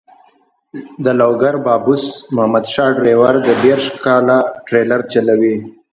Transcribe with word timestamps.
د 1.03 1.05
لوګر 1.19 1.55
بابوس 1.65 2.03
محمد 2.35 2.65
شاه 2.73 2.91
ډریور 2.97 3.35
دېرش 3.65 3.85
کاله 4.05 4.37
ټریلر 4.67 5.01
چلوي. 5.13 5.55